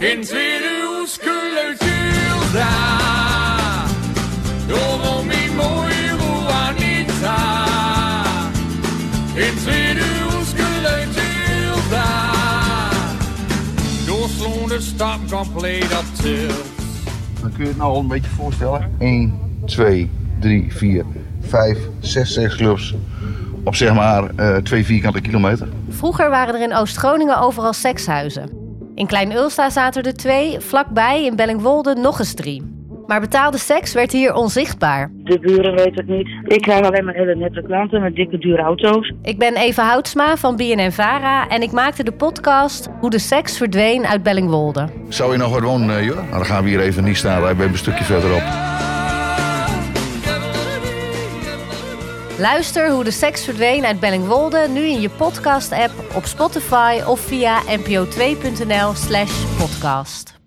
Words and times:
En 0.00 0.22
tweede 0.22 1.04
skulle 1.06 1.76
Juda. 1.80 2.68
Då 4.68 4.76
var 4.76 5.22
min 5.24 5.56
mor 5.56 5.88
Anita. 6.50 7.38
En 9.36 9.56
tweede 9.64 10.04
skulle 10.44 11.06
Juda. 11.16 12.06
Då 14.06 14.28
slog 14.28 14.68
det 14.68 14.82
stop 14.82 15.18
compleet 15.30 15.98
op 15.98 16.04
til. 16.22 16.50
Dan 17.40 17.52
kun 17.52 17.62
je 17.64 17.68
het 17.68 17.76
nou 17.76 17.92
al 17.92 18.00
een 18.00 18.08
beetje 18.08 18.30
voorstellen. 18.30 18.94
1, 18.98 19.38
2, 19.66 20.10
3, 20.40 20.72
4, 20.72 21.04
5, 21.40 21.78
6 22.00 22.32
seksclubs. 22.32 22.94
Op 23.64 23.74
zeg 23.74 23.94
maar 23.94 24.30
eh 24.36 24.56
2 24.56 24.84
vierkante 24.84 25.20
kilometer. 25.20 25.68
Vroeger 25.88 26.30
waren 26.30 26.54
er 26.54 26.62
in 26.62 26.74
Oost-Groningen 26.74 27.40
overal 27.40 27.72
sekshuizen. 27.72 28.67
In 28.98 29.06
Klein-Ulsta 29.06 29.70
zaten 29.70 30.02
er 30.02 30.14
twee, 30.14 30.60
vlakbij 30.60 31.24
in 31.24 31.36
Bellingwolde 31.36 31.94
nog 31.94 32.18
eens 32.18 32.34
drie. 32.34 32.62
Maar 33.06 33.20
betaalde 33.20 33.58
seks 33.58 33.92
werd 33.92 34.12
hier 34.12 34.34
onzichtbaar. 34.34 35.10
De 35.14 35.38
buren 35.38 35.74
weten 35.74 35.94
het 35.94 36.08
niet. 36.08 36.28
Ik 36.44 36.62
krijg 36.62 36.86
alleen 36.86 37.04
maar 37.04 37.14
hele 37.14 37.34
nette 37.34 37.62
klanten 37.62 38.02
met 38.02 38.14
dikke 38.14 38.38
dure 38.38 38.62
auto's. 38.62 39.12
Ik 39.22 39.38
ben 39.38 39.56
Eva 39.56 39.86
Houtsma 39.86 40.36
van 40.36 40.56
BNN-Vara 40.56 41.48
en 41.48 41.62
ik 41.62 41.72
maakte 41.72 42.04
de 42.04 42.12
podcast 42.12 42.88
Hoe 43.00 43.10
de 43.10 43.18
seks 43.18 43.56
verdween 43.56 44.06
uit 44.06 44.22
Bellingwolde. 44.22 44.88
Zou 45.08 45.32
je 45.32 45.38
nog 45.38 45.50
wat 45.50 45.62
wonen, 45.62 45.98
eh, 45.98 46.04
joh? 46.04 46.16
Nou, 46.16 46.30
dan 46.30 46.44
gaan 46.44 46.62
we 46.62 46.68
hier 46.68 46.80
even 46.80 47.04
niet 47.04 47.16
staan. 47.16 47.38
Wij 47.38 47.48
hebben 47.48 47.68
een 47.68 47.76
stukje 47.78 48.04
verderop. 48.04 48.42
Luister 52.38 52.90
Hoe 52.90 53.04
de 53.04 53.10
seks 53.10 53.44
verdween 53.44 53.84
uit 53.84 54.00
Bellingwolde 54.00 54.68
nu 54.68 54.80
in 54.80 55.00
je 55.00 55.10
podcast-app 55.10 55.92
op 56.14 56.24
Spotify 56.24 57.00
of 57.06 57.20
via 57.20 57.62
npo2.nl 57.62 58.94
slash 58.94 59.44
podcast. 59.56 60.37